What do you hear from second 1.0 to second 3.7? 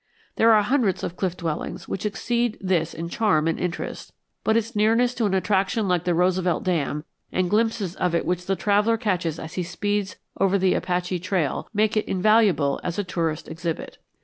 of cliff dwellings which exceed this in charm and